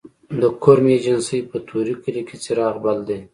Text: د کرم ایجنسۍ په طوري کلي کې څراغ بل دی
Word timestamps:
د 0.41 0.43
کرم 0.63 0.85
ایجنسۍ 0.93 1.39
په 1.49 1.57
طوري 1.67 1.93
کلي 2.03 2.21
کې 2.27 2.35
څراغ 2.43 2.75
بل 2.83 2.97
دی 3.07 3.19